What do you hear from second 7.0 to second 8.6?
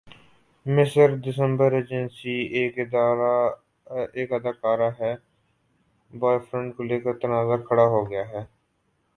تنازعہ کھڑا ہو گیا ہے